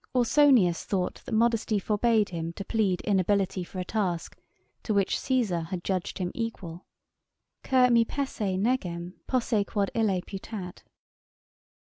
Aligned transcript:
Ausonius 0.15 0.83
thought 0.83 1.21
that 1.25 1.31
modesty 1.31 1.77
forbade 1.77 2.29
him 2.29 2.53
to 2.53 2.65
plead 2.65 3.01
inability 3.01 3.63
for 3.63 3.77
a 3.77 3.85
task 3.85 4.35
to 4.81 4.95
which 4.95 5.19
Caesar 5.19 5.61
had 5.61 5.83
judged 5.83 6.17
him 6.17 6.31
equal: 6.33 6.87
Cur 7.63 7.91
me 7.91 8.03
pesse 8.03 8.57
negem 8.57 9.13
posse 9.27 9.63
quod 9.63 9.91
ille 9.93 10.19
putat? 10.25 10.79